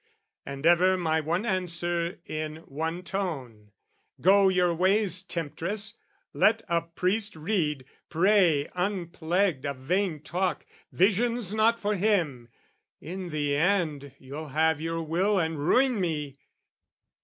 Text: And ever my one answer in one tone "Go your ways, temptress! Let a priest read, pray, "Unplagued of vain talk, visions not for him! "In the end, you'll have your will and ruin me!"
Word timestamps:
And 0.47 0.65
ever 0.65 0.97
my 0.97 1.19
one 1.21 1.45
answer 1.45 2.17
in 2.25 2.55
one 2.65 3.03
tone 3.03 3.69
"Go 4.19 4.49
your 4.49 4.73
ways, 4.73 5.21
temptress! 5.21 5.95
Let 6.33 6.63
a 6.67 6.81
priest 6.81 7.35
read, 7.35 7.85
pray, 8.09 8.67
"Unplagued 8.73 9.63
of 9.67 9.77
vain 9.77 10.19
talk, 10.23 10.65
visions 10.91 11.53
not 11.53 11.79
for 11.79 11.93
him! 11.93 12.49
"In 12.99 13.29
the 13.29 13.55
end, 13.55 14.15
you'll 14.17 14.47
have 14.47 14.81
your 14.81 15.03
will 15.03 15.37
and 15.37 15.59
ruin 15.59 16.01
me!" 16.01 16.39